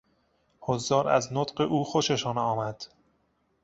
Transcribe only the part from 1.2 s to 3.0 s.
نطق او خوششان آمد.